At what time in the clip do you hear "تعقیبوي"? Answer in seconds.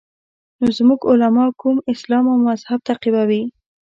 2.87-3.43